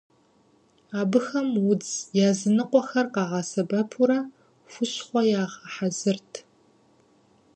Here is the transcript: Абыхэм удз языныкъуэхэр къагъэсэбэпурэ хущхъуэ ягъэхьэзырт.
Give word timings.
Абыхэм 0.99 1.47
удз 1.69 1.91
языныкъуэхэр 2.29 3.07
къагъэсэбэпурэ 3.13 4.19
хущхъуэ 4.71 5.21
ягъэхьэзырт. 5.41 6.31